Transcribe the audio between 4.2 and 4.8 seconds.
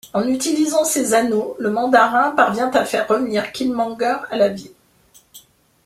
à la vie.